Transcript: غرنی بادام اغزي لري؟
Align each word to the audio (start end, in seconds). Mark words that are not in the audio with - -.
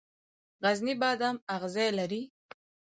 غرنی 0.63 0.93
بادام 1.01 1.35
اغزي 1.55 1.87
لري؟ 1.97 2.21